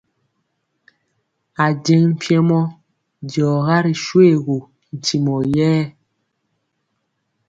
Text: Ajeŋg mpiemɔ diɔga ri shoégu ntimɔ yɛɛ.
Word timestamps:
Ajeŋg 1.65 2.05
mpiemɔ 2.15 2.59
diɔga 3.29 3.77
ri 3.85 3.93
shoégu 4.03 4.57
ntimɔ 4.95 5.35
yɛɛ. 5.53 5.83